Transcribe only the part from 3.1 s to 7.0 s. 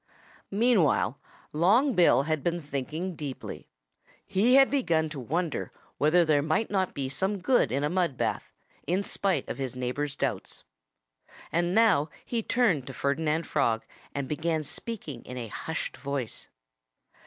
deeply. He had begun to wonder whether there might not